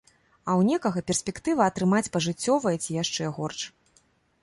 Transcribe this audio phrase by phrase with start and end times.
[0.47, 3.61] А ў некага перспектыва атрымаць пажыццёвае ці яшчэ горш.